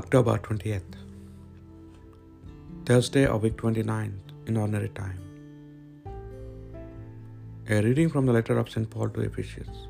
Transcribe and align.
October 0.00 0.34
20th, 0.44 0.92
Thursday 2.86 3.24
of 3.32 3.42
week 3.42 3.56
29th 3.62 4.30
in 4.46 4.56
ordinary 4.60 4.88
time. 4.98 5.18
A 7.74 7.82
reading 7.86 8.08
from 8.14 8.24
the 8.24 8.32
letter 8.36 8.56
of 8.62 8.70
St. 8.74 8.88
Paul 8.94 9.10
to 9.10 9.20
Ephesians. 9.26 9.82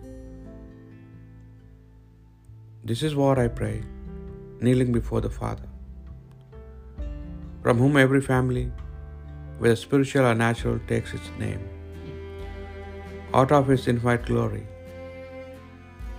This 2.91 3.05
is 3.05 3.15
what 3.21 3.39
I 3.45 3.47
pray, 3.61 3.77
kneeling 4.61 4.91
before 4.99 5.23
the 5.29 5.33
Father, 5.39 5.71
from 7.63 7.79
whom 7.85 8.03
every 8.05 8.23
family, 8.33 8.67
whether 9.61 9.81
spiritual 9.87 10.27
or 10.33 10.35
natural, 10.35 10.81
takes 10.93 11.15
its 11.15 11.33
name, 11.47 11.65
out 13.33 13.53
of 13.61 13.75
his 13.77 13.87
infinite 13.87 14.27
glory. 14.35 14.67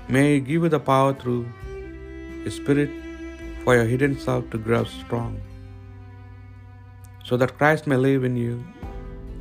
May 0.07 0.27
he 0.33 0.39
give 0.39 0.67
you 0.67 0.75
the 0.79 0.85
power 0.93 1.13
through 1.13 1.45
his 2.45 2.55
Spirit 2.63 3.02
for 3.63 3.75
your 3.75 3.85
hidden 3.85 4.19
self 4.19 4.49
to 4.51 4.57
grow 4.57 4.83
strong, 4.83 5.33
so 7.23 7.37
that 7.37 7.57
Christ 7.57 7.87
may 7.87 7.95
live 7.95 8.23
in 8.23 8.35
you, 8.35 8.63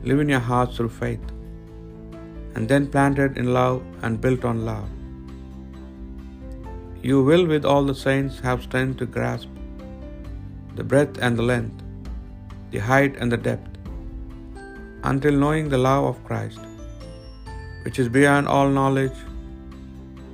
live 0.05 0.21
in 0.21 0.29
your 0.29 0.41
hearts 0.41 0.77
through 0.77 0.91
faith, 0.91 1.25
and 2.55 2.69
then 2.69 2.87
planted 2.87 3.37
in 3.37 3.53
love 3.53 3.83
and 4.03 4.21
built 4.21 4.45
on 4.45 4.65
love. 4.65 4.89
You 7.03 7.23
will, 7.25 7.47
with 7.47 7.65
all 7.65 7.85
the 7.85 7.95
saints, 7.95 8.39
have 8.41 8.63
strength 8.63 8.99
to 8.99 9.07
grasp 9.07 9.49
the 10.77 10.85
breadth 10.85 11.19
and 11.21 11.37
the 11.37 11.43
length, 11.43 11.83
the 12.71 12.79
height 12.79 13.17
and 13.17 13.31
the 13.31 13.37
depth, 13.37 13.79
until 15.05 15.33
knowing 15.33 15.69
the 15.69 15.79
love 15.79 16.05
of 16.05 16.25
Christ, 16.25 16.61
which 17.85 17.99
is 17.99 18.09
beyond 18.09 18.47
all 18.47 18.69
knowledge, 18.69 19.19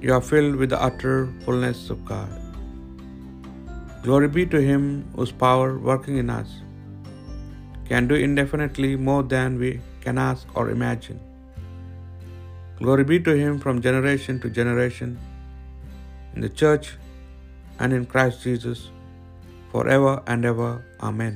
you 0.00 0.12
are 0.12 0.20
filled 0.20 0.56
with 0.56 0.70
the 0.70 0.80
utter 0.80 1.32
fullness 1.44 1.90
of 1.90 2.04
God. 2.04 2.47
Glory 4.08 4.28
be 4.34 4.42
to 4.52 4.58
Him 4.66 4.82
whose 5.14 5.32
power 5.40 5.70
working 5.86 6.16
in 6.20 6.28
us 6.34 6.50
can 7.88 8.06
do 8.10 8.16
indefinitely 8.26 8.92
more 9.08 9.22
than 9.32 9.58
we 9.62 9.70
can 10.04 10.20
ask 10.26 10.54
or 10.58 10.62
imagine. 10.74 11.18
Glory 12.78 13.04
be 13.10 13.18
to 13.26 13.34
Him 13.40 13.58
from 13.64 13.82
generation 13.86 14.38
to 14.44 14.48
generation 14.58 15.10
in 16.34 16.40
the 16.46 16.48
church 16.62 16.86
and 17.80 17.92
in 17.98 18.06
Christ 18.12 18.38
Jesus 18.44 18.80
forever 19.72 20.14
and 20.26 20.50
ever. 20.52 20.70
Amen. 21.08 21.34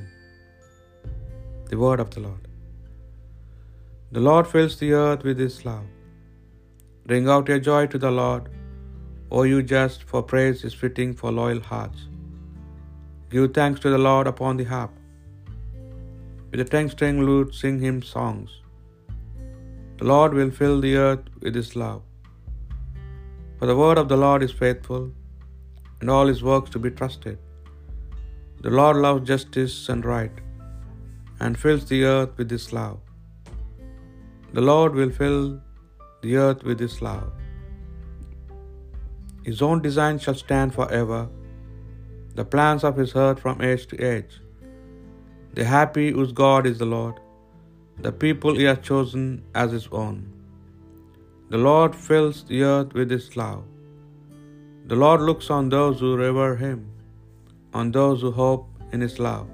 The 1.69 1.77
word 1.83 2.01
of 2.05 2.09
the 2.15 2.23
Lord. 2.27 2.47
The 4.17 4.23
Lord 4.29 4.47
fills 4.53 4.77
the 4.79 4.93
earth 5.03 5.23
with 5.29 5.43
His 5.47 5.59
love. 5.69 5.85
Bring 7.11 7.29
out 7.35 7.53
your 7.53 7.59
joy 7.69 7.83
to 7.93 8.01
the 8.07 8.15
Lord, 8.23 8.49
O 9.29 9.43
you 9.51 9.61
just, 9.75 10.09
for 10.13 10.23
praise 10.33 10.65
is 10.71 10.81
fitting 10.85 11.13
for 11.21 11.31
loyal 11.43 11.63
hearts. 11.71 12.01
Give 13.33 13.51
thanks 13.57 13.79
to 13.83 13.89
the 13.93 14.03
Lord 14.07 14.27
upon 14.31 14.57
the 14.59 14.67
harp. 14.71 14.93
With 16.49 16.59
the 16.61 16.67
ten 16.73 16.87
string 16.93 17.19
lute, 17.27 17.53
sing 17.59 17.77
him 17.85 17.97
songs. 18.15 18.51
The 19.99 20.07
Lord 20.11 20.33
will 20.37 20.51
fill 20.59 20.77
the 20.83 20.93
earth 21.05 21.25
with 21.43 21.55
his 21.59 21.71
love. 21.83 22.01
For 23.57 23.67
the 23.69 23.79
word 23.81 23.99
of 24.01 24.07
the 24.11 24.21
Lord 24.25 24.41
is 24.47 24.53
faithful, 24.63 25.03
and 25.99 26.09
all 26.15 26.29
his 26.33 26.43
works 26.51 26.71
to 26.75 26.81
be 26.85 26.91
trusted. 27.01 27.37
The 28.65 28.75
Lord 28.79 28.97
loves 29.05 29.23
justice 29.33 29.77
and 29.91 30.11
right, 30.13 30.37
and 31.43 31.61
fills 31.63 31.85
the 31.93 32.01
earth 32.15 32.33
with 32.39 32.51
his 32.57 32.67
love. 32.79 32.99
The 34.57 34.65
Lord 34.71 34.93
will 34.99 35.13
fill 35.21 35.43
the 36.25 36.35
earth 36.47 36.63
with 36.69 36.81
his 36.87 36.97
love. 37.09 37.29
His 39.49 39.61
own 39.69 39.79
design 39.87 40.19
shall 40.25 40.39
stand 40.47 40.71
forever, 40.79 41.21
the 42.39 42.45
plans 42.53 42.83
of 42.89 42.99
his 43.01 43.11
heart 43.17 43.39
from 43.43 43.61
age 43.69 43.83
to 43.91 43.97
age. 44.13 44.33
The 45.57 45.65
happy 45.73 46.07
whose 46.15 46.33
God 46.43 46.63
is 46.71 46.79
the 46.83 46.91
Lord, 46.97 47.17
the 48.05 48.13
people 48.23 48.53
he 48.59 48.67
has 48.69 48.79
chosen 48.89 49.25
as 49.63 49.71
his 49.77 49.87
own. 50.03 50.17
The 51.53 51.61
Lord 51.69 51.93
fills 52.07 52.37
the 52.51 52.61
earth 52.73 52.91
with 52.99 53.09
his 53.15 53.27
love. 53.43 53.63
The 54.91 54.99
Lord 55.03 55.21
looks 55.27 55.49
on 55.57 55.65
those 55.75 55.97
who 56.01 56.11
revere 56.25 56.55
him, 56.65 56.79
on 57.79 57.89
those 57.97 58.19
who 58.23 58.31
hope 58.43 58.63
in 58.93 59.01
his 59.07 59.17
love, 59.27 59.47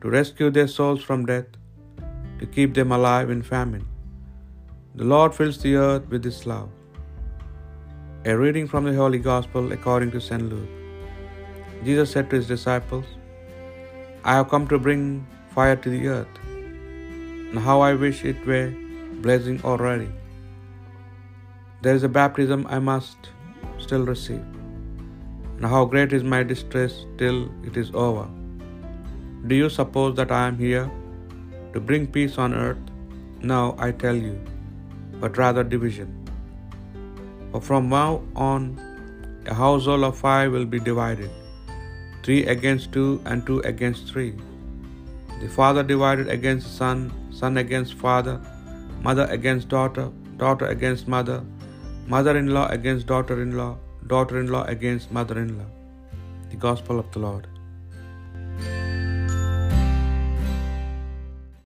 to 0.00 0.14
rescue 0.18 0.50
their 0.56 0.70
souls 0.76 1.02
from 1.08 1.30
death, 1.32 1.50
to 2.40 2.46
keep 2.56 2.72
them 2.78 2.92
alive 2.98 3.30
in 3.34 3.42
famine. 3.54 3.86
The 5.00 5.08
Lord 5.14 5.32
fills 5.38 5.58
the 5.64 5.74
earth 5.88 6.06
with 6.12 6.24
his 6.30 6.40
love. 6.52 6.70
A 8.30 8.34
reading 8.44 8.68
from 8.72 8.84
the 8.88 8.96
Holy 9.02 9.20
Gospel 9.32 9.66
according 9.76 10.12
to 10.14 10.22
St. 10.28 10.46
Luke. 10.52 10.81
Jesus 11.86 12.12
said 12.12 12.30
to 12.30 12.36
his 12.36 12.46
disciples, 12.46 13.06
I 14.24 14.34
have 14.34 14.48
come 14.50 14.68
to 14.68 14.78
bring 14.78 15.26
fire 15.54 15.74
to 15.74 15.90
the 15.90 16.06
earth, 16.06 16.38
and 16.44 17.58
how 17.58 17.80
I 17.80 17.94
wish 17.94 18.24
it 18.24 18.46
were 18.46 18.72
blazing 19.24 19.60
already. 19.64 20.08
There 21.80 21.96
is 21.96 22.04
a 22.04 22.12
baptism 22.20 22.68
I 22.68 22.78
must 22.78 23.30
still 23.78 24.06
receive, 24.12 24.44
and 25.56 25.66
how 25.74 25.84
great 25.84 26.12
is 26.12 26.22
my 26.36 26.44
distress 26.44 27.04
till 27.18 27.50
it 27.64 27.76
is 27.76 27.90
over. 28.06 28.28
Do 29.48 29.56
you 29.56 29.68
suppose 29.80 30.16
that 30.22 30.30
I 30.30 30.46
am 30.46 30.56
here 30.56 30.88
to 31.72 31.80
bring 31.80 32.06
peace 32.06 32.38
on 32.38 32.54
earth? 32.54 32.78
No, 33.40 33.74
I 33.76 33.90
tell 33.90 34.14
you, 34.14 34.38
but 35.20 35.36
rather 35.36 35.64
division. 35.64 36.16
For 37.50 37.60
from 37.60 37.88
now 37.88 38.22
on, 38.36 38.80
a 39.46 39.54
household 39.66 40.04
of 40.04 40.16
five 40.16 40.52
will 40.52 40.64
be 40.64 40.78
divided 40.78 41.41
three 42.22 42.40
against 42.46 42.92
two, 42.92 43.20
and 43.24 43.46
two 43.46 43.60
against 43.60 44.12
three. 44.12 44.32
The 45.42 45.48
father 45.48 45.82
divided 45.82 46.28
against 46.28 46.76
son, 46.76 46.98
son 47.40 47.56
against 47.64 47.94
father, 47.94 48.40
mother 49.06 49.26
against 49.36 49.68
daughter, 49.68 50.10
daughter 50.42 50.66
against 50.66 51.08
mother, 51.08 51.42
mother 52.06 52.36
in 52.42 52.48
law 52.56 52.66
against 52.68 53.06
daughter 53.06 53.42
in 53.42 53.56
law, 53.56 53.72
daughter 54.06 54.38
in 54.42 54.48
law 54.56 54.64
against 54.76 55.10
mother 55.18 55.38
in 55.44 55.58
law. 55.58 55.70
The 56.50 56.56
Gospel 56.56 56.98
of 56.98 57.10
the 57.12 57.18
Lord. 57.26 57.48